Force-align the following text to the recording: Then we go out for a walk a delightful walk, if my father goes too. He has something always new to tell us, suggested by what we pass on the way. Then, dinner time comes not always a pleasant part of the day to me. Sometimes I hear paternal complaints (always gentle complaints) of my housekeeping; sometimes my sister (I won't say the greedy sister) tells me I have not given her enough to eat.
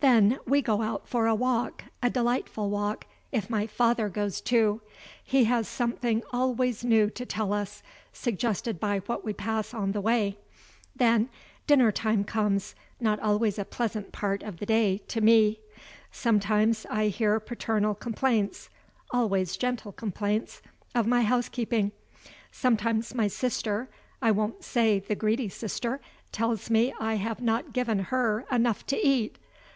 Then 0.00 0.38
we 0.44 0.60
go 0.62 0.82
out 0.82 1.08
for 1.08 1.26
a 1.28 1.34
walk 1.36 1.84
a 2.02 2.10
delightful 2.10 2.68
walk, 2.70 3.06
if 3.32 3.50
my 3.50 3.66
father 3.66 4.08
goes 4.08 4.40
too. 4.40 4.80
He 5.22 5.44
has 5.44 5.68
something 5.68 6.22
always 6.32 6.84
new 6.84 7.10
to 7.10 7.26
tell 7.26 7.52
us, 7.52 7.82
suggested 8.12 8.78
by 8.80 9.00
what 9.00 9.24
we 9.24 9.32
pass 9.32 9.72
on 9.74 9.92
the 9.92 10.00
way. 10.00 10.36
Then, 10.96 11.28
dinner 11.68 11.92
time 11.92 12.24
comes 12.24 12.74
not 13.00 13.20
always 13.20 13.58
a 13.58 13.64
pleasant 13.64 14.10
part 14.10 14.42
of 14.42 14.58
the 14.58 14.66
day 14.66 14.98
to 15.08 15.20
me. 15.20 15.60
Sometimes 16.10 16.86
I 16.90 17.06
hear 17.08 17.38
paternal 17.38 17.94
complaints 17.94 18.70
(always 19.12 19.56
gentle 19.56 19.92
complaints) 19.92 20.60
of 20.94 21.06
my 21.06 21.22
housekeeping; 21.22 21.92
sometimes 22.50 23.14
my 23.14 23.26
sister 23.28 23.88
(I 24.22 24.32
won't 24.32 24.64
say 24.64 24.98
the 25.00 25.16
greedy 25.16 25.48
sister) 25.48 26.00
tells 26.32 26.68
me 26.68 26.92
I 26.98 27.14
have 27.14 27.40
not 27.40 27.72
given 27.72 27.98
her 28.10 28.44
enough 28.50 28.84
to 28.86 29.06
eat. 29.06 29.38